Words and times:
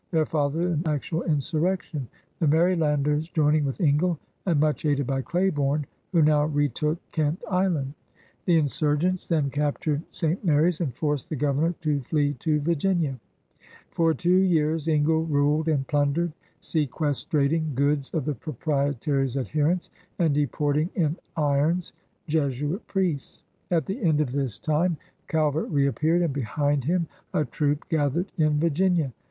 There 0.09 0.25
followed 0.25 0.55
an 0.55 0.81
actual 0.87 1.21
insurrection, 1.21 2.07
the 2.39 2.47
Marylanders 2.47 3.29
joining 3.29 3.65
with 3.65 3.79
Ingle 3.79 4.17
and 4.47 4.59
much 4.59 4.83
aided 4.83 5.05
by 5.05 5.21
Claiborne, 5.21 5.85
who 6.11 6.23
now 6.23 6.45
retook 6.47 6.97
Kent 7.11 7.39
Island. 7.47 7.93
The 8.45 8.57
insurgents 8.57 9.27
then 9.27 9.51
captured 9.51 10.01
St. 10.09 10.43
Mary's 10.43 10.81
and 10.81 10.91
forced 10.91 11.29
the 11.29 11.35
Governor 11.35 11.75
to 11.81 12.01
flee 12.01 12.33
to 12.39 12.59
Virginia. 12.61 13.19
For 13.91 14.15
two 14.15 14.37
years 14.39 14.87
Ingle 14.87 15.27
ruled 15.27 15.67
and 15.67 15.85
plundered, 15.85 16.33
seques 16.63 17.27
trating 17.27 17.75
goods 17.75 18.09
of 18.09 18.25
the 18.25 18.33
Proprietary's 18.33 19.37
adherents, 19.37 19.91
and 20.17 20.33
deporting 20.33 20.89
in 20.95 21.15
irons 21.37 21.93
Jesuit 22.25 22.87
priests. 22.87 23.43
At 23.69 23.85
the 23.85 24.01
end 24.01 24.19
of 24.19 24.31
this 24.31 24.57
time 24.57 24.97
Calvert 25.27 25.69
reappeared, 25.69 26.23
and 26.23 26.33
behind 26.33 26.85
him 26.85 27.05
a 27.35 27.45
troop 27.45 27.87
gathered 27.87 28.31
in 28.39 28.59
Virginia. 28.59 29.13